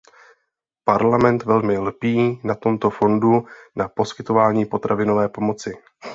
Parlament 0.89 1.43
velmi 1.51 1.75
lpí 1.79 2.15
na 2.43 2.55
tomto 2.55 2.89
fondu 2.89 3.45
na 3.75 3.87
poskytování 3.89 4.65
potravinové 4.65 5.29
pomoci. 5.29 5.77